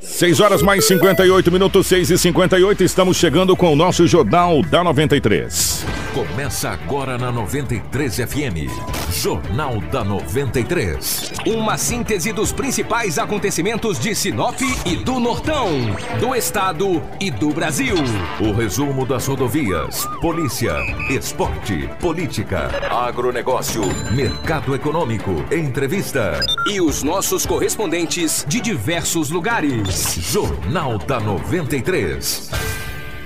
[0.00, 4.84] 6 horas mais 58 minutos, 6 e 58 estamos chegando com o nosso Jornal da
[4.84, 5.86] 93.
[6.14, 8.70] Começa agora na 93 FM.
[9.12, 11.32] Jornal da 93.
[11.46, 15.68] Uma síntese dos principais acontecimentos de Sinop e do Nortão,
[16.18, 17.94] do Estado e do Brasil.
[18.40, 20.74] O resumo das rodovias, polícia,
[21.10, 26.44] esporte, política, agronegócio, mercado econômico, entrevista.
[26.66, 29.77] E os nossos correspondentes de diversos lugares.
[29.86, 32.50] Jornal da 93.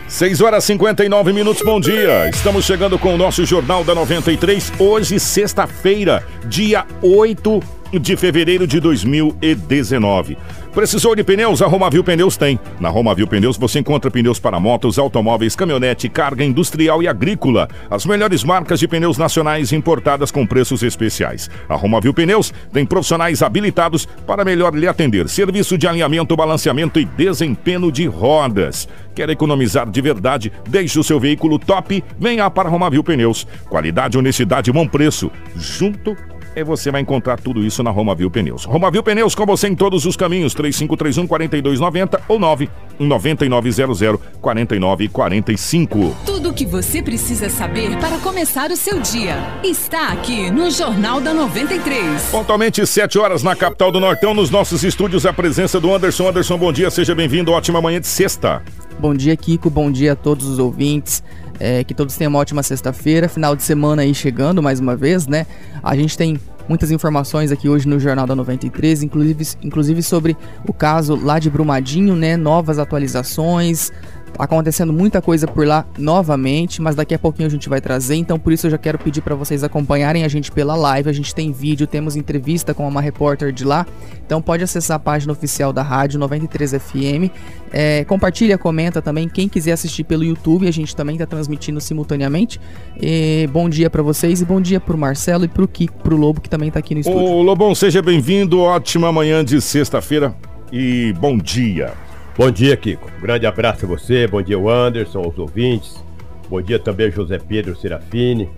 [0.08, 2.28] 6 horas 59 minutos, bom dia.
[2.28, 7.62] Estamos chegando com o nosso Jornal da 93, hoje, sexta-feira, dia 8
[7.98, 10.36] de fevereiro de 2019.
[10.74, 11.60] Precisou de pneus?
[11.60, 11.68] A
[12.02, 12.58] Pneus tem.
[12.80, 17.68] Na Romavil Pneus você encontra pneus para motos, automóveis, caminhonete, carga industrial e agrícola.
[17.90, 21.50] As melhores marcas de pneus nacionais importadas com preços especiais.
[21.68, 21.76] A
[22.14, 25.28] Pneus tem profissionais habilitados para melhor lhe atender.
[25.28, 28.88] Serviço de alinhamento, balanceamento e desempenho de rodas.
[29.14, 30.50] Quer economizar de verdade?
[30.66, 33.46] Deixe o seu veículo top, venha para a Pneus.
[33.68, 35.30] Qualidade, honestidade e bom preço.
[35.54, 36.16] Junto
[36.54, 38.64] e você vai encontrar tudo isso na Romavil Pneus.
[38.64, 46.16] Romavil Pneus com você em todos os caminhos, 3531 4290 ou 99900 4945.
[46.24, 51.20] Tudo o que você precisa saber para começar o seu dia está aqui no Jornal
[51.20, 52.30] da 93.
[52.30, 56.28] Pontualmente 7 horas na capital do Nortão, nos nossos estúdios, a presença do Anderson.
[56.28, 57.52] Anderson, bom dia, seja bem-vindo.
[57.52, 58.62] Ótima manhã de sexta.
[58.98, 59.68] Bom dia, Kiko.
[59.68, 61.22] Bom dia a todos os ouvintes.
[61.64, 65.28] É, que todos tenham uma ótima sexta-feira, final de semana aí chegando mais uma vez,
[65.28, 65.46] né?
[65.80, 70.72] A gente tem muitas informações aqui hoje no Jornal da 93, inclusive, inclusive sobre o
[70.72, 72.36] caso lá de Brumadinho, né?
[72.36, 73.92] Novas atualizações,
[74.38, 78.38] acontecendo muita coisa por lá novamente, mas daqui a pouquinho a gente vai trazer, então
[78.38, 81.34] por isso eu já quero pedir para vocês acompanharem a gente pela live, a gente
[81.34, 83.86] tem vídeo, temos entrevista com uma repórter de lá,
[84.24, 87.30] então pode acessar a página oficial da rádio 93FM,
[87.72, 92.60] é, compartilha, comenta também, quem quiser assistir pelo YouTube, a gente também está transmitindo simultaneamente,
[93.00, 96.40] e bom dia para vocês e bom dia pro Marcelo e pro Kiko, pro Lobo
[96.40, 97.20] que também tá aqui no estúdio.
[97.20, 100.34] Ô Lobão, seja bem-vindo, ótima manhã de sexta-feira
[100.72, 101.92] e bom dia.
[102.34, 103.10] Bom dia, Kiko.
[103.20, 106.02] grande abraço a você, bom dia, o Anderson, aos ouvintes.
[106.48, 108.48] Bom dia também, José Pedro Serafini,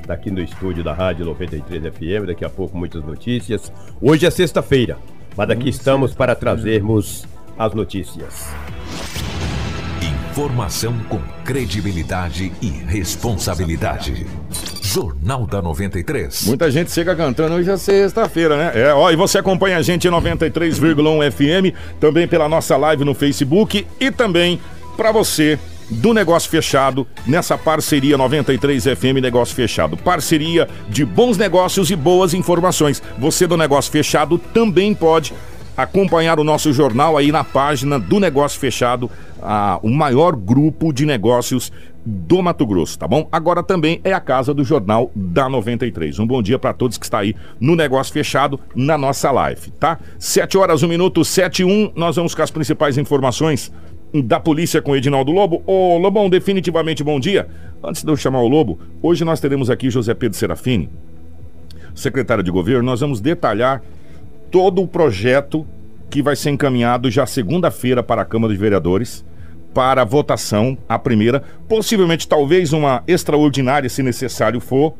[0.00, 2.26] está aqui no estúdio da Rádio 93 FM.
[2.26, 3.70] Daqui a pouco, muitas notícias.
[4.00, 4.96] Hoje é sexta-feira,
[5.36, 7.26] mas aqui estamos para trazermos
[7.58, 8.46] as notícias.
[10.32, 14.26] Informação com credibilidade e responsabilidade.
[14.98, 16.46] Jornal da 93.
[16.48, 18.72] Muita gente chega cantando hoje é sexta-feira, né?
[18.74, 23.14] É, ó, e você acompanha a gente em 93,1 FM, também pela nossa live no
[23.14, 24.60] Facebook e também
[24.96, 25.56] para você
[25.88, 29.96] do Negócio Fechado, nessa parceria 93 FM Negócio Fechado.
[29.96, 33.00] Parceria de bons negócios e boas informações.
[33.18, 35.32] Você do Negócio Fechado também pode
[35.76, 39.08] acompanhar o nosso jornal aí na página do Negócio Fechado,
[39.40, 41.70] a, o maior grupo de negócios
[42.10, 43.28] do Mato Grosso, tá bom?
[43.30, 46.18] Agora também é a casa do Jornal da 93.
[46.18, 49.98] Um bom dia para todos que está aí no negócio fechado na nossa live, tá?
[50.18, 51.92] 7 horas, 1 minuto, 7 e 1.
[51.94, 53.70] Nós vamos com as principais informações
[54.24, 55.62] da polícia com Edinaldo Lobo.
[55.66, 57.46] Ô Lobão, definitivamente bom dia.
[57.84, 60.88] Antes de eu chamar o Lobo, hoje nós teremos aqui José Pedro Serafini,
[61.94, 62.84] secretário de governo.
[62.84, 63.82] Nós vamos detalhar
[64.50, 65.66] todo o projeto
[66.08, 69.26] que vai ser encaminhado já segunda-feira para a Câmara de Vereadores
[69.74, 74.94] para votação, a primeira, possivelmente talvez uma extraordinária, se necessário for,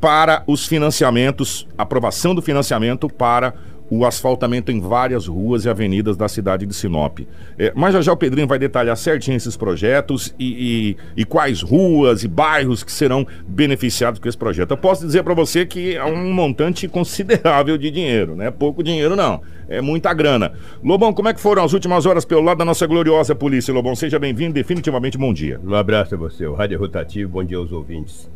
[0.00, 3.54] para os financiamentos, aprovação do financiamento para
[3.94, 7.18] o asfaltamento em várias ruas e avenidas da cidade de Sinop.
[7.58, 11.60] É, mas já já o Pedrinho vai detalhar certinho esses projetos e, e, e, quais
[11.60, 14.70] ruas e bairros que serão beneficiados com esse projeto.
[14.70, 18.82] Eu posso dizer para você que é um montante considerável de dinheiro, não é pouco
[18.82, 20.54] dinheiro não, é muita grana.
[20.82, 23.94] Lobão, como é que foram as últimas horas pelo lado da nossa gloriosa polícia, Lobão?
[23.94, 25.60] Seja bem-vindo, definitivamente bom dia.
[25.62, 28.26] Um abraço a você, o Rádio Rotativo, bom dia aos ouvintes.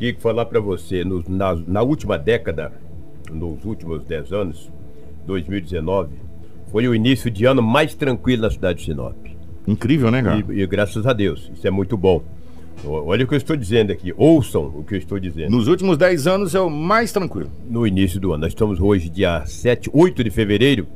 [0.00, 2.72] Kiko, falar para você, no, na, na última década,
[3.30, 4.70] nos últimos 10 anos,
[5.26, 6.14] 2019
[6.70, 9.16] foi o início de ano mais tranquilo na cidade de Sinop.
[9.66, 10.44] Incrível, né, cara?
[10.48, 12.22] E, e graças a Deus, isso é muito bom.
[12.84, 15.50] Olha o que eu estou dizendo aqui, ouçam o que eu estou dizendo.
[15.50, 17.50] Nos últimos 10 anos é o mais tranquilo.
[17.68, 18.42] No início do ano.
[18.42, 20.86] Nós estamos hoje, dia 7, 8 de fevereiro.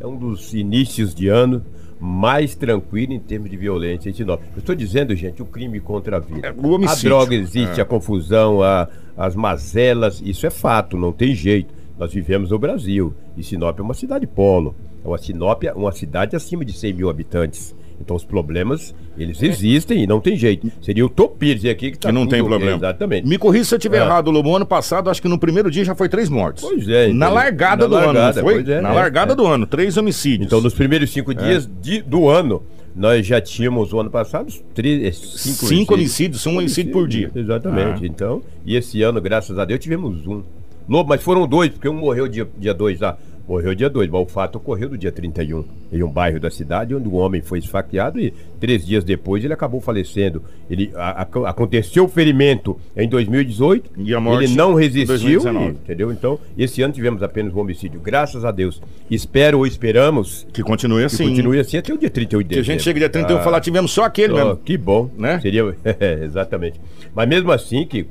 [0.00, 1.64] É um dos inícios de ano
[2.00, 4.40] mais tranquilo em termos de violência em Sinop.
[4.54, 6.48] Eu estou dizendo, gente, o crime contra a vida.
[6.48, 7.08] É, o homicídio.
[7.08, 7.82] A droga existe, é.
[7.82, 11.72] a confusão, a, as mazelas, isso é fato, não tem jeito.
[11.98, 14.74] Nós vivemos no Brasil e Sinop é uma cidade polo.
[15.04, 17.74] É uma Sinop, uma cidade acima de 100 mil habitantes.
[18.00, 20.68] Então os problemas, eles existem e não tem jeito.
[20.82, 22.76] Seria utopia dizer aqui que, tá Que não tem problema.
[22.76, 23.28] Exatamente.
[23.28, 24.00] Me corrija se eu estiver É.
[24.04, 24.54] errado, Lobo.
[24.56, 26.64] Ano passado, acho que no primeiro dia já foi três mortes.
[26.64, 28.54] Pois é, Na então, largada na do ano, largada, não foi?
[28.54, 29.36] pois é, Na é, largada é.
[29.36, 30.46] do ano, três homicídios.
[30.46, 32.64] Então, nos primeiros cinco dias de- do ano,
[32.96, 37.30] nós já tínhamos, o ano passado, três, cinco, Cinco homicídios, um homicídio por dia.
[37.34, 38.02] Exatamente.
[38.02, 38.06] Ah.
[38.06, 40.42] Então, e esse ano, graças a Deus, tivemos um.
[40.88, 43.16] Lobo, mas foram dois, porque um morreu dia 2 dia dois lá.
[43.46, 46.94] Morreu dia 2, mas o fato ocorreu no dia 31, em um bairro da cidade,
[46.94, 50.42] onde um homem foi esfaqueado e três dias depois ele acabou falecendo.
[50.70, 55.66] Ele, a- a- aconteceu o ferimento em 2018, E a morte ele não resistiu, 2019.
[55.66, 56.10] e- entendeu?
[56.10, 58.80] Então, esse ano tivemos apenas um homicídio, graças a Deus.
[59.10, 61.28] Espero ou esperamos Que continue que assim.
[61.28, 62.82] continue assim até o dia 38 de Que a gente dezembro.
[62.84, 64.56] chega dia 31 e Ah, falar, tivemos só aquele ó, mesmo.
[64.56, 65.38] Que bom, Né?
[65.40, 65.64] Seria,
[66.24, 66.80] exatamente.
[67.14, 68.06] Mas mesmo assim, que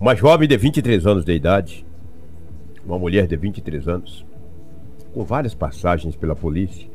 [0.00, 1.84] uma jovem de 23 anos de idade,
[2.88, 4.24] uma mulher de 23 anos,
[5.12, 6.88] com várias passagens pela polícia,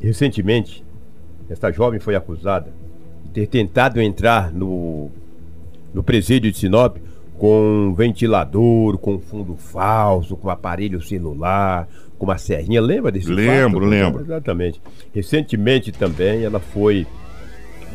[0.00, 0.84] recentemente,
[1.48, 2.70] esta jovem foi acusada
[3.24, 5.10] de ter tentado entrar no,
[5.94, 6.98] no presídio de Sinop
[7.38, 11.88] com um ventilador, com fundo falso, com aparelho celular,
[12.18, 12.80] com uma serrinha.
[12.80, 13.90] Lembra desse Lembro, fato?
[13.90, 14.22] lembro.
[14.22, 14.80] Exatamente.
[15.12, 17.06] Recentemente também ela foi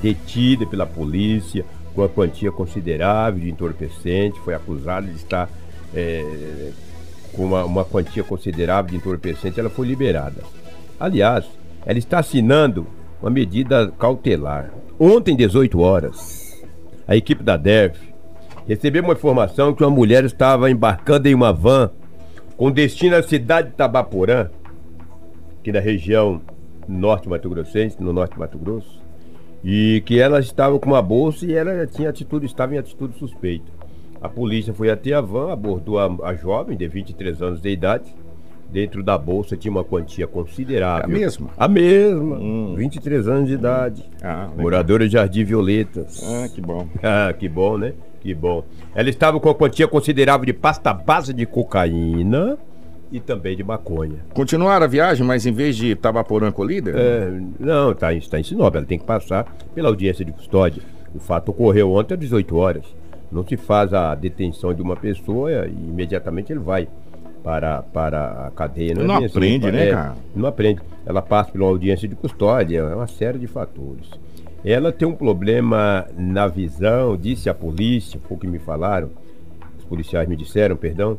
[0.02, 5.50] detida pela polícia com uma quantia considerável de entorpecente, foi acusada de estar
[5.94, 6.72] é,
[7.36, 10.42] com uma, uma quantia considerável de entorpecente, ela foi liberada.
[11.00, 11.46] Aliás,
[11.86, 12.88] ela está assinando
[13.22, 14.72] uma medida cautelar.
[15.00, 16.64] Ontem, 18 horas,
[17.08, 18.00] a equipe da DERF
[18.68, 21.92] recebeu uma informação que uma mulher estava embarcando em uma van
[22.56, 24.50] com destino à cidade de Tabaporã,
[25.60, 26.42] aqui na região
[26.88, 29.02] norte Mato Grossense, no norte de Mato Grosso,
[29.64, 33.79] e que ela estava com uma bolsa e ela tinha atitude, estava em atitude suspeita.
[34.22, 38.14] A polícia foi até a van, abordou a, a jovem de 23 anos de idade.
[38.72, 41.06] Dentro da bolsa tinha uma quantia considerável.
[41.06, 41.50] A mesma?
[41.58, 42.36] A mesma.
[42.38, 42.76] Hum.
[42.78, 44.06] 23 anos de idade.
[44.22, 44.54] Ah, legal.
[44.58, 46.22] Moradora de Jardim Violetas.
[46.24, 46.88] Ah, que bom.
[47.02, 47.94] Ah, que bom, né?
[48.22, 48.64] Que bom.
[48.94, 52.60] Ela estava com uma quantia considerável de pasta base de cocaína
[53.12, 54.20] e também de maconha.
[54.34, 56.96] Continuar a viagem, mas em vez de Tabaporã líder?
[56.96, 60.84] É, não, está tá em Sinop, ela tem que passar pela audiência de custódia.
[61.16, 62.99] O fato ocorreu ontem às 18 horas.
[63.32, 66.88] Não se faz a detenção de uma pessoa e imediatamente ele vai
[67.44, 68.94] para, para a cadeia.
[68.94, 70.16] Não é bem aprende, né, é, cara?
[70.36, 70.82] Não aprende.
[71.06, 74.10] Ela passa por uma audiência de custódia, é uma série de fatores.
[74.64, 79.10] Ela tem um problema na visão, disse a polícia, foi o que me falaram,
[79.78, 81.18] os policiais me disseram, perdão,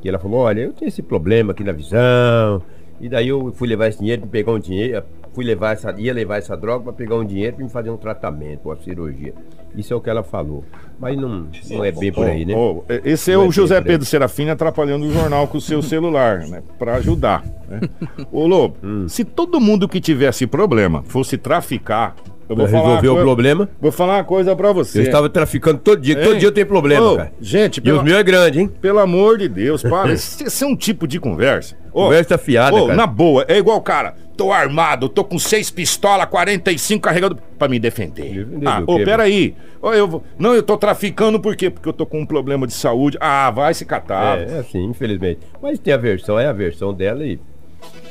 [0.00, 2.62] que ela falou, olha, eu tenho esse problema aqui na visão,
[3.00, 6.14] e daí eu fui levar esse dinheiro para pegar um dinheiro, fui levar essa, ia
[6.14, 9.34] levar essa droga para pegar um dinheiro para me fazer um tratamento, uma cirurgia.
[9.76, 10.64] Isso é o que ela falou.
[11.00, 12.54] Mas não, não é bem por aí, né?
[12.54, 13.92] Ô, ô, esse é Não é o José por aí.
[13.92, 16.62] Pedro Serafim atrapalhando o jornal com o seu celular, né?
[16.78, 17.44] Pra ajudar.
[17.68, 17.80] Né?
[18.32, 19.08] Ô, Lobo, Hum.
[19.08, 22.16] se todo mundo que tivesse problema fosse traficar,
[22.48, 23.68] eu vou resolver o problema.
[23.80, 24.98] Vou falar uma coisa pra você.
[25.00, 27.32] Eu estava traficando todo dia, todo dia eu tenho problema, Ô, cara.
[27.40, 28.68] Gente, E pelo, os meus é grande, hein?
[28.80, 30.10] pelo amor de Deus, para.
[30.14, 31.76] Esse é um tipo de conversa.
[31.92, 32.94] Conversa fiada, cara.
[32.96, 37.80] na boa, é igual, cara, tô armado, tô com seis pistolas, 45 carregando pra me
[37.80, 38.44] defender.
[38.44, 39.56] Defender ah, ô, quê, peraí.
[39.82, 40.22] Ô, eu vou...
[40.38, 41.68] Não, eu tô traficando por quê?
[41.68, 43.18] Porque eu tô com um problema de saúde.
[43.20, 44.38] Ah, vai se catar.
[44.38, 45.40] É, é assim, infelizmente.
[45.60, 47.40] Mas tem a versão, é a versão dela e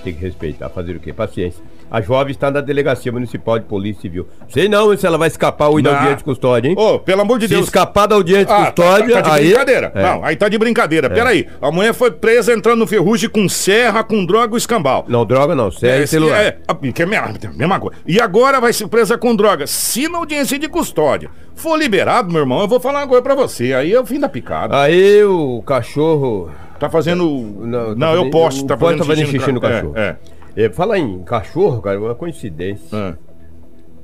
[0.04, 0.68] tem que respeitar.
[0.68, 1.14] Fazer o quê?
[1.14, 1.64] Paciência.
[1.90, 4.28] A jovem está na delegacia municipal de polícia civil.
[4.50, 5.98] Sei não se ela vai escapar ou ir da Não.
[5.98, 6.76] audiência de custódia, hein?
[6.78, 7.66] Ô, pelo amor de se Deus.
[7.66, 9.46] escapar da audiência de Ah, custódia, tá, tá de aí.
[9.48, 9.92] brincadeira.
[9.96, 10.04] É.
[10.04, 11.10] Não, aí tá de brincadeira.
[11.10, 15.06] Peraí, a mulher foi presa entrando no ferrugem com serra, com droga e escambau.
[15.08, 16.42] Não, droga não, sério, Esse celular.
[16.42, 17.98] É, a- que é mesma, mesma coisa.
[18.06, 19.66] E agora vai ser presa com droga.
[19.68, 23.36] Se na audiência de custódia for liberado, meu irmão, eu vou falar uma coisa pra
[23.36, 23.74] você.
[23.74, 24.80] Aí é o fim da picada.
[24.80, 26.50] Aí o cachorro.
[26.80, 27.24] Tá fazendo.
[27.26, 28.66] Não, Não, tá eu fazendo- posso.
[28.68, 29.94] Tá fazendo tá fazendo xixi no ca- cachorro.
[29.96, 30.16] É, É,
[30.74, 32.96] fala em cachorro, cara, uma coincidência.
[32.98, 33.14] é.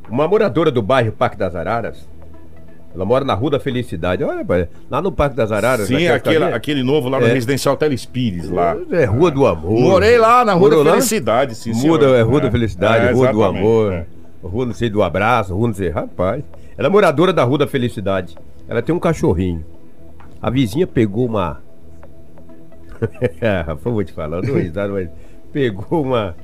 [0.10, 2.08] Uma moradora do bairro Parque das Araras.
[2.94, 4.24] Ela mora na Rua da Felicidade.
[4.24, 5.88] Olha, pai, lá no Parque das Araras.
[5.88, 7.34] Sim, naquela aquele, aquele novo lá no É.
[7.34, 8.76] Residencial Telespires lá.
[8.92, 9.80] É Rua do Amor.
[9.80, 10.96] Morei lá na Rua Morou da lá?
[10.98, 12.52] Felicidade, sim, Muda, é Rua da É.
[12.52, 14.06] Felicidade, É, Rua do Amor, é.
[14.44, 15.90] Rua não sei do abraço, Rua não sei.
[15.90, 16.44] Rapaz,
[16.78, 18.38] ela é moradora da Rua da Felicidade.
[18.68, 19.66] Ela tem um cachorrinho.
[20.42, 21.62] A vizinha pegou uma.
[23.84, 25.10] Vou te falar, eu dou risada, mas
[25.52, 26.36] pegou uma,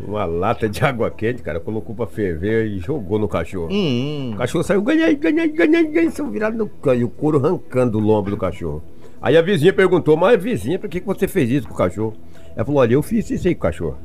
[0.00, 3.68] uma lata de água quente, cara, colocou pra ferver e jogou no cachorro.
[3.70, 7.38] Hum, O cachorro saiu, ganhei, ganhei, ganhei, ganhei, saiu virado no canho, e o couro
[7.44, 8.82] arrancando o lombo do cachorro.
[9.22, 12.14] Aí a vizinha perguntou, mas vizinha, por que que você fez isso com o cachorro?
[12.54, 13.96] Ela falou, olha, eu fiz isso aí com o cachorro.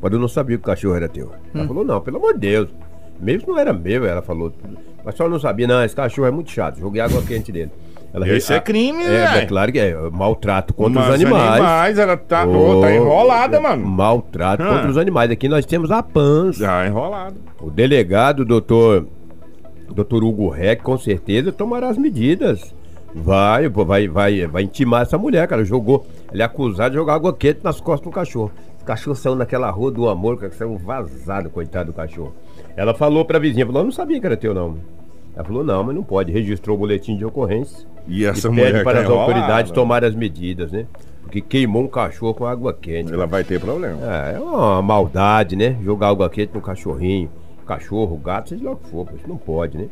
[0.00, 1.30] Mas eu não sabia que o cachorro era teu.
[1.54, 2.68] Ela falou, não, pelo amor de Deus.
[3.20, 4.52] Mesmo não era meu, ela falou.
[5.04, 6.78] Mas só não sabia, não, esse cachorro é muito chato.
[6.78, 7.70] Joguei água quente dele.
[8.12, 9.94] Ela Esse é crime, é, é, claro que é.
[10.10, 11.52] Maltrato contra Mas os animais.
[11.52, 11.98] animais.
[11.98, 13.86] Ela tá, oh, tá enrolada, mano.
[13.86, 14.68] Maltrato ah.
[14.68, 15.30] contra os animais.
[15.30, 16.56] Aqui nós temos a PANS.
[16.56, 17.36] Já enrolado.
[17.60, 19.06] O delegado, doutor,
[19.90, 22.74] doutor Hugo Reck, com certeza tomará as medidas.
[23.14, 25.64] Vai, vai, vai, vai intimar essa mulher, cara.
[25.64, 26.06] Jogou.
[26.32, 28.50] Ele é acusado de jogar água quente nas costas do cachorro.
[28.80, 32.34] O cachorro saiu naquela rua do amor, cara, saiu vazado, coitado do cachorro.
[32.74, 34.78] Ela falou pra vizinha, falou, eu não sabia que era teu não.
[35.38, 36.32] Ela falou, não, mas não pode.
[36.32, 37.86] Registrou o boletim de ocorrência.
[38.08, 40.84] E essa e pede para as autoridades tomarem as medidas, né?
[41.22, 43.12] Porque queimou um cachorro com água quente.
[43.12, 43.98] Ela vai ter problema.
[44.02, 45.76] É, é uma maldade, né?
[45.80, 47.30] Jogar água quente no cachorrinho.
[47.64, 49.06] Cachorro, gato, seja lá o que for.
[49.14, 49.86] Isso não pode, né?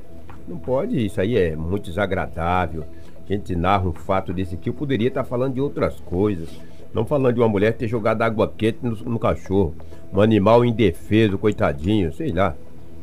[0.49, 2.83] Não pode, isso aí é muito desagradável.
[3.25, 4.69] A gente narra um fato desse aqui.
[4.69, 6.49] Eu poderia estar falando de outras coisas.
[6.93, 9.77] Não falando de uma mulher ter jogado água quente no, no cachorro.
[10.13, 12.57] Um animal indefeso, coitadinho, sei lá.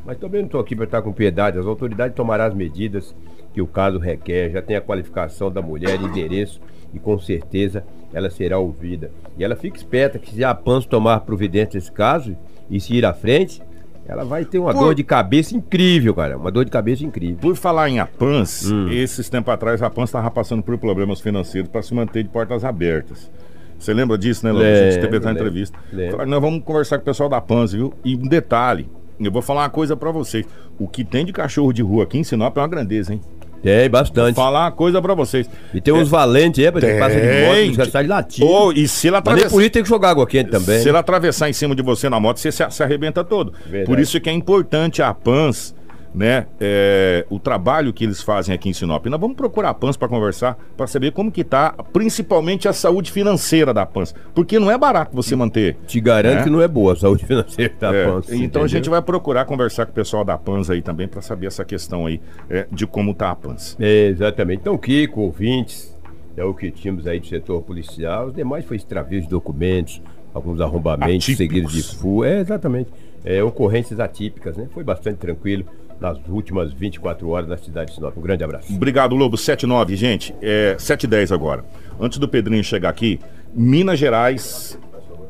[0.05, 1.57] Mas também não estou aqui para estar com piedade.
[1.57, 3.15] As autoridades tomarão as medidas
[3.53, 4.51] que o caso requer.
[4.51, 6.59] Já tem a qualificação da mulher, endereço
[6.93, 7.83] e com certeza
[8.13, 9.11] ela será ouvida.
[9.37, 12.35] E ela fica esperta que se a PANS tomar providência nesse caso
[12.69, 13.61] e se ir à frente,
[14.05, 14.79] ela vai ter uma Por...
[14.79, 16.37] dor de cabeça incrível, cara.
[16.37, 17.37] Uma dor de cabeça incrível.
[17.37, 18.89] Por falar em APANS, hum.
[18.89, 22.63] esses tempos atrás a APANS estava passando por problemas financeiros para se manter de portas
[22.63, 23.31] abertas.
[23.79, 24.87] Você lembra disso, né, Léo?
[24.87, 25.77] A gente teve essa entrevista.
[26.11, 27.93] Falaram, nós vamos conversar com o pessoal da PANS, viu?
[28.03, 28.89] E um detalhe,
[29.19, 30.45] eu vou falar uma coisa para vocês.
[30.77, 33.21] O que tem de cachorro de rua aqui em Sinop é uma grandeza, hein?
[33.63, 34.35] Tem, bastante.
[34.35, 35.49] Vou falar uma coisa pra vocês.
[35.73, 38.45] E tem uns é, valentes aí, pra que passa de moto, já de latindo.
[38.45, 39.49] Oh, e se ela atravessar...
[39.49, 40.81] Por isso tem que jogar água quente também.
[40.81, 43.53] Se ela atravessar em cima de você na moto, você se, se arrebenta todo.
[43.65, 43.85] Verdade.
[43.85, 45.73] Por isso que é importante a PANS
[46.13, 49.05] né, é, o trabalho que eles fazem aqui em Sinop.
[49.07, 53.11] Nós vamos procurar a PANS para conversar, para saber como que tá, principalmente a saúde
[53.11, 55.77] financeira da PANS, porque não é barato você manter.
[55.87, 56.43] Te garanto né?
[56.43, 58.25] que não é boa a saúde financeira da é, PANS.
[58.25, 58.63] Então entendeu?
[58.63, 61.65] a gente vai procurar conversar com o pessoal da PANS aí também para saber essa
[61.65, 63.75] questão aí é, de como tá a PANS.
[63.79, 64.61] É, exatamente.
[64.61, 65.97] Então, Kiko, ouvintes,
[66.37, 68.27] é o que tínhamos aí do setor policial.
[68.27, 70.01] Os demais foi extravio de documentos,
[70.33, 71.37] alguns arrombamentos Atípicos.
[71.37, 72.27] seguidos de fuga.
[72.27, 72.89] É, exatamente.
[73.25, 74.67] É, ocorrências atípicas, né?
[74.73, 75.65] Foi bastante tranquilo
[76.03, 78.17] nas últimas 24 horas na cidade de Sinop.
[78.17, 78.73] Um grande abraço.
[78.75, 79.37] Obrigado, Lobo.
[79.37, 80.35] 79, gente.
[80.41, 81.63] É 710 agora.
[81.97, 83.21] Antes do Pedrinho chegar aqui,
[83.53, 84.77] Minas Gerais.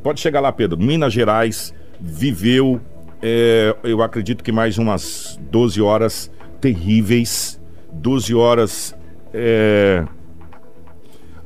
[0.02, 0.80] Pode chegar lá, Pedro.
[0.80, 2.82] Minas Gerais viveu,
[3.22, 7.62] é, eu acredito que mais umas 12 horas terríveis.
[7.92, 8.96] 12 horas.
[9.32, 10.04] É,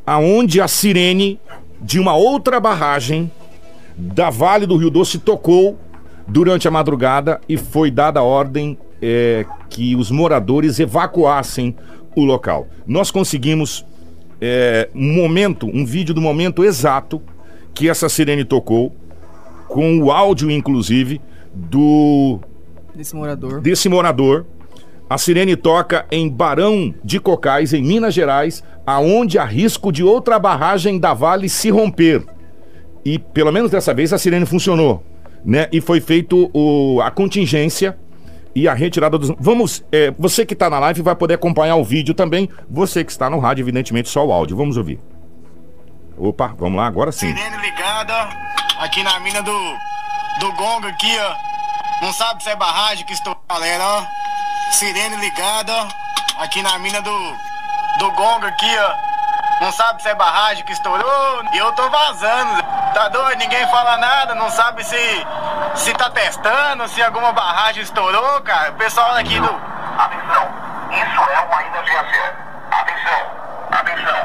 [0.06, 1.38] aonde a sirene
[1.82, 3.30] de uma outra barragem
[3.98, 5.78] da Vale do Rio Doce tocou
[6.26, 11.76] durante a madrugada e foi dada ordem é, que os moradores evacuassem
[12.16, 12.68] o local.
[12.86, 13.86] Nós conseguimos
[14.42, 17.22] é, um momento, um vídeo do momento exato
[17.74, 18.96] que essa sirene tocou,
[19.68, 21.22] com o áudio, inclusive,
[21.54, 22.40] do.
[22.96, 23.62] Desse morador.
[23.62, 24.46] Desse morador.
[25.10, 30.38] A sirene toca em Barão de Cocais, em Minas Gerais, aonde há risco de outra
[30.38, 32.26] barragem da Vale se romper.
[33.06, 35.02] E pelo menos dessa vez a sirene funcionou,
[35.46, 35.70] né?
[35.72, 37.98] E foi feito o, a contingência
[38.58, 39.32] e a retirada dos.
[39.40, 39.86] Vamos.
[39.92, 42.50] É, você que está na live vai poder acompanhar o vídeo também.
[42.68, 44.58] Você que está no rádio, evidentemente, só o áudio.
[44.58, 45.00] Vamos ouvir.
[46.18, 47.36] Opa, vamos lá, agora sim.
[47.36, 48.30] Sirene ligada
[48.80, 49.78] aqui na mina do.
[50.40, 52.04] Do Gonga aqui, ó.
[52.04, 54.04] Não sabe se é barragem que estou, galera, ó.
[54.72, 55.88] Sirene ligada
[56.40, 57.36] aqui na mina do.
[58.00, 59.64] Do Gonga aqui, ó.
[59.64, 62.64] Não sabe se é barragem que estourou e eu tô vazando.
[62.98, 63.38] Tá doido?
[63.38, 64.98] Ninguém fala nada, não sabe se
[65.76, 68.72] se tá testando, se alguma barragem estourou, cara.
[68.72, 69.46] O pessoal aqui do.
[69.46, 70.50] Atenção,
[70.90, 72.36] isso é uma emergência.
[72.72, 73.32] Atenção,
[73.70, 74.18] atenção.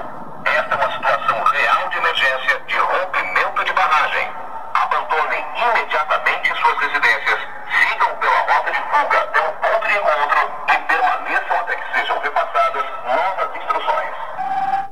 [0.46, 4.26] Esta é uma situação real de emergência de rompimento de barragem.
[4.72, 7.40] Abandonem imediatamente suas residências.
[7.78, 12.18] Sigam pela rota de fuga até o ponto de encontro e permaneçam até que sejam
[12.20, 14.16] repassadas novas instruções.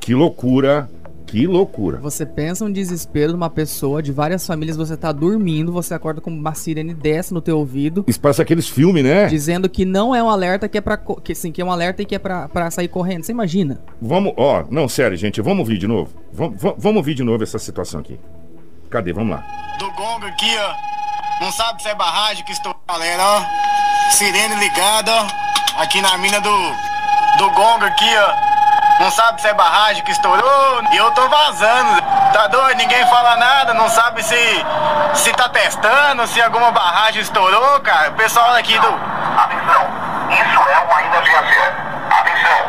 [0.03, 0.87] Que loucura
[1.31, 1.99] que loucura.
[1.99, 6.21] Você pensa um desespero de uma pessoa, de várias famílias, você tá dormindo, você acorda
[6.21, 8.05] com uma sirene dessa no teu ouvido.
[8.09, 9.27] Isso parece aqueles filmes, né?
[9.27, 10.97] Dizendo que não é um alerta que é pra.
[10.97, 13.23] Que, assim, que é um alerta e que é pra, pra sair correndo.
[13.23, 13.81] Você imagina?
[14.03, 16.11] Vamos, ó, não, sério, gente, vamos ouvir de novo.
[16.33, 18.19] Vamos, vamos ouvir de novo essa situação aqui.
[18.91, 19.13] Cadê?
[19.13, 19.47] Vamos lá.
[19.79, 21.45] Do gongo aqui, ó.
[21.45, 22.75] Não sabe se é barragem que estou.
[22.89, 24.11] Galera, ó.
[24.11, 25.81] Sirene ligada, ó.
[25.81, 26.51] Aqui na mina do.
[27.39, 28.50] Do gongo aqui, ó.
[29.00, 32.02] Não sabe se é barragem que estourou e eu tô vazando.
[32.35, 32.76] Tá doido?
[32.76, 34.37] Ninguém fala nada, não sabe se
[35.14, 38.11] se tá testando, se alguma barragem estourou, cara.
[38.11, 38.88] O pessoal aqui do.
[38.88, 39.88] Atenção,
[40.28, 41.75] isso é uma emergência.
[42.11, 42.61] Atenção,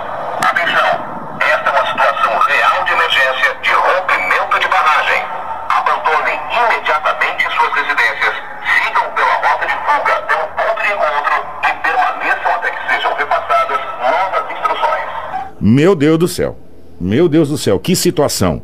[0.50, 1.38] atenção.
[1.42, 5.26] Esta é uma situação real de emergência de rompimento de barragem.
[5.68, 8.36] Abandonem imediatamente suas residências.
[8.74, 11.31] Sigam pela rota de fuga o ponto de encontro
[15.62, 16.58] Meu Deus do céu.
[17.00, 18.64] Meu Deus do céu, que situação.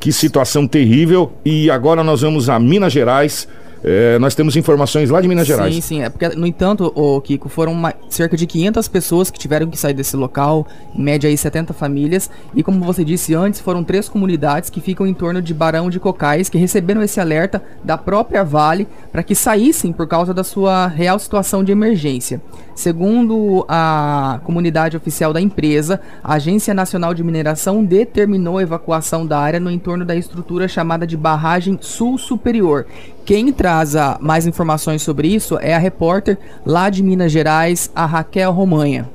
[0.00, 1.32] Que situação terrível.
[1.44, 3.48] E agora nós vamos a Minas Gerais
[3.86, 5.74] é, nós temos informações lá de Minas Gerais.
[5.74, 6.02] Sim, sim.
[6.02, 9.76] É porque, no entanto, o Kiko, foram uma, cerca de 500 pessoas que tiveram que
[9.76, 12.30] sair desse local, em média aí 70 famílias.
[12.54, 16.00] E como você disse antes, foram três comunidades que ficam em torno de Barão de
[16.00, 20.86] Cocais que receberam esse alerta da própria Vale para que saíssem por causa da sua
[20.86, 22.40] real situação de emergência.
[22.74, 29.38] Segundo a comunidade oficial da empresa, a Agência Nacional de Mineração determinou a evacuação da
[29.38, 32.86] área no entorno da estrutura chamada de Barragem Sul Superior,
[33.24, 38.04] quem traz a, mais informações sobre isso é a repórter lá de Minas Gerais, a
[38.04, 39.08] Raquel Romanha.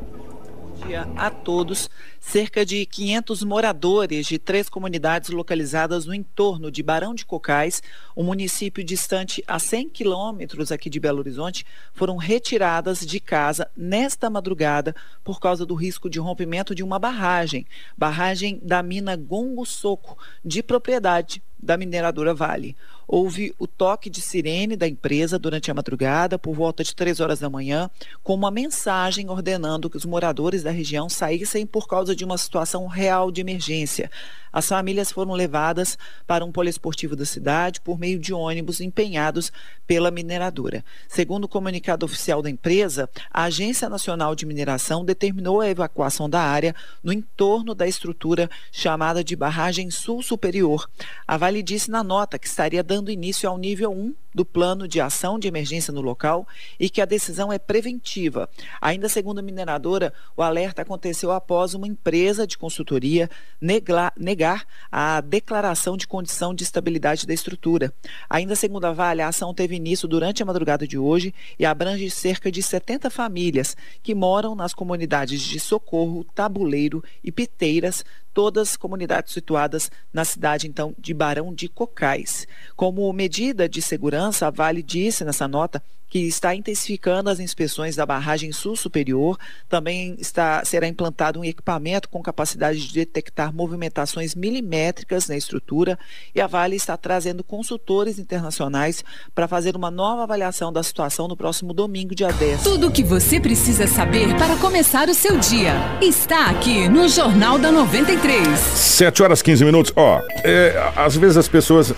[0.61, 1.89] Bom dia a todos.
[2.19, 7.81] Cerca de 500 moradores de três comunidades localizadas no entorno de Barão de Cocais,
[8.15, 14.29] um município distante a 100 quilômetros aqui de Belo Horizonte, foram retiradas de casa nesta
[14.29, 17.65] madrugada por causa do risco de rompimento de uma barragem,
[17.97, 22.75] barragem da mina Gongo Soco, de propriedade da mineradora Vale.
[23.05, 27.39] Houve o toque de sirene da empresa durante a madrugada, por volta de 3 horas
[27.39, 27.89] da manhã,
[28.23, 32.87] com uma mensagem ordenando que os moradores da região saíssem por causa de uma situação
[32.87, 34.09] real de emergência.
[34.51, 39.51] As famílias foram levadas para um poliesportivo da cidade por meio de ônibus empenhados
[39.85, 40.83] pela mineradora.
[41.07, 46.41] Segundo o comunicado oficial da empresa, a Agência Nacional de Mineração determinou a evacuação da
[46.41, 50.89] área no entorno da estrutura chamada de Barragem Sul Superior.
[51.27, 55.01] A Vale disse na nota que estaria dando início ao nível 1 do plano de
[55.01, 56.47] ação de emergência no local
[56.79, 58.49] e que a decisão é preventiva.
[58.79, 63.29] Ainda segundo a mineradora, o alerta aconteceu após uma empresa de consultoria
[63.59, 67.93] negar, negar a declaração de condição de estabilidade da estrutura.
[68.29, 72.09] Ainda segundo a Vale, a ação teve início durante a madrugada de hoje e abrange
[72.09, 79.33] cerca de 70 famílias que moram nas comunidades de Socorro, Tabuleiro e Piteiras, todas comunidades
[79.33, 82.47] situadas na cidade então de Barão de Cocais.
[82.75, 88.05] Como medida de segurança, a Vale disse nessa nota que está intensificando as inspeções da
[88.05, 89.37] barragem sul superior.
[89.69, 95.97] Também está, será implantado um equipamento com capacidade de detectar movimentações milimétricas na estrutura
[96.33, 99.03] e a Vale está trazendo consultores internacionais
[99.35, 102.63] para fazer uma nova avaliação da situação no próximo domingo, dia 10.
[102.63, 107.59] Tudo o que você precisa saber para começar o seu dia está aqui no Jornal
[107.59, 108.18] da 93.
[108.55, 109.93] 7 horas 15 minutos.
[109.95, 111.93] Ó, é, às vezes as pessoas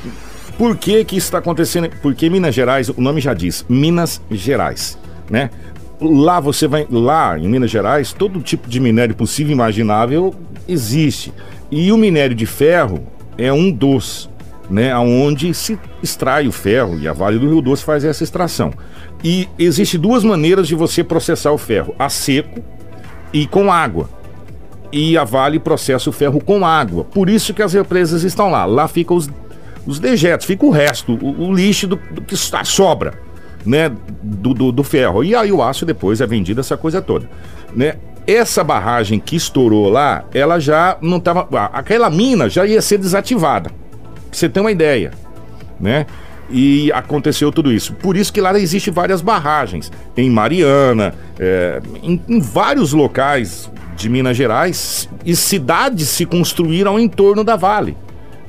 [0.62, 1.90] por que que isso está acontecendo?
[2.04, 4.96] Porque Minas Gerais, o nome já diz, Minas Gerais,
[5.28, 5.50] né?
[6.00, 10.36] Lá você vai, lá em Minas Gerais, todo tipo de minério possível e imaginável
[10.68, 11.34] existe.
[11.72, 13.08] E o minério de ferro
[13.40, 14.30] é um dos,
[14.70, 18.72] né, aonde se extrai o ferro e a Vale do Rio Doce faz essa extração.
[19.24, 22.64] E existe duas maneiras de você processar o ferro: a seco
[23.34, 24.08] e com água.
[24.92, 27.04] E a Vale processa o ferro com água.
[27.04, 28.66] Por isso que as represas estão lá.
[28.66, 29.30] Lá ficam os
[29.86, 33.14] os dejetos, fica o resto, o, o lixo do, do, que está, sobra,
[33.66, 35.24] né, do, do, do, ferro.
[35.24, 37.30] E aí o aço depois é vendido, essa coisa toda,
[37.76, 37.96] né?
[38.28, 43.70] Essa barragem que estourou lá, ela já não estava, aquela mina já ia ser desativada.
[43.70, 45.12] Pra você ter uma ideia,
[45.80, 46.06] né?
[46.50, 47.94] E aconteceu tudo isso.
[47.94, 49.92] Por isso que lá existe várias barragens.
[50.16, 57.08] Em Mariana, é, em, em vários locais de Minas Gerais, e cidades se construíram em
[57.08, 57.96] torno da Vale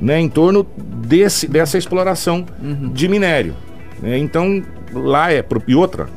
[0.03, 2.89] né, em torno desse, dessa exploração uhum.
[2.93, 3.55] de minério.
[4.03, 4.19] Né?
[4.19, 4.61] Então,
[4.93, 5.45] lá é.
[5.69, 6.09] E outra,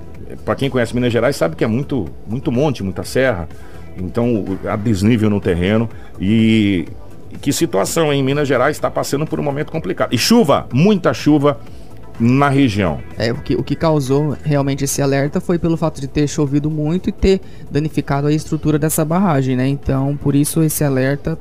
[0.43, 3.47] para quem conhece Minas Gerais, sabe que é muito, muito monte, muita serra.
[3.95, 5.87] Então, há desnível no terreno.
[6.19, 6.87] E
[7.41, 10.11] que situação em Minas Gerais está passando por um momento complicado.
[10.11, 11.59] E chuva, muita chuva
[12.19, 12.99] na região.
[13.17, 16.69] É, o que, o que causou realmente esse alerta foi pelo fato de ter chovido
[16.69, 19.67] muito e ter danificado a estrutura dessa barragem, né?
[19.67, 21.37] Então, por isso esse alerta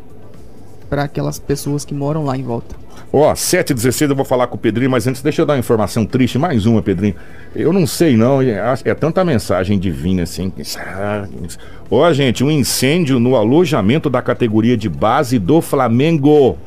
[0.89, 2.77] para aquelas pessoas que moram lá em volta.
[3.13, 5.59] Ó, oh, 7h16 eu vou falar com o Pedrinho, mas antes deixa eu dar uma
[5.61, 7.15] informação triste, mais uma, Pedrinho.
[7.55, 10.53] Eu não sei não, é, é tanta mensagem divina assim.
[11.91, 16.59] Ó, oh, gente, um incêndio no alojamento da categoria de base do Flamengo.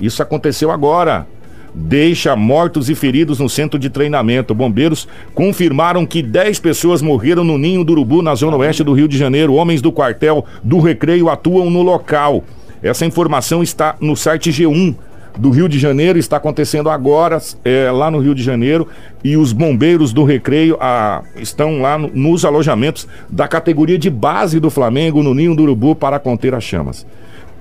[0.00, 1.26] Isso aconteceu agora.
[1.72, 4.54] Deixa mortos e feridos no centro de treinamento.
[4.54, 9.06] Bombeiros confirmaram que 10 pessoas morreram no ninho do urubu na zona oeste do Rio
[9.06, 9.54] de Janeiro.
[9.54, 12.42] Homens do quartel do Recreio atuam no local.
[12.82, 14.96] Essa informação está no site G1
[15.38, 18.88] do Rio de Janeiro, está acontecendo agora é, lá no Rio de Janeiro
[19.22, 24.58] e os bombeiros do Recreio ah, estão lá no, nos alojamentos da categoria de base
[24.58, 27.06] do Flamengo no Ninho do Urubu para conter as chamas.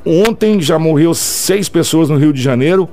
[0.05, 2.89] Ontem já morreu seis pessoas no Rio de Janeiro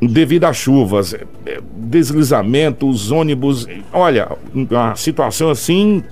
[0.00, 3.66] devido às chuvas, é, é, deslizamentos, ônibus.
[3.92, 4.28] Olha,
[4.76, 6.02] a situação assim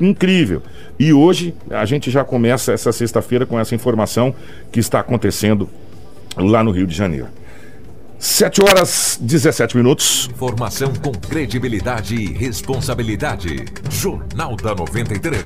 [0.00, 0.62] incrível.
[0.98, 4.34] E hoje a gente já começa essa sexta-feira com essa informação
[4.70, 5.68] que está acontecendo
[6.36, 7.28] lá no Rio de Janeiro.
[8.18, 10.30] 7 horas 17 minutos.
[10.32, 13.66] Informação com credibilidade e responsabilidade.
[13.90, 15.42] Jornal da 93.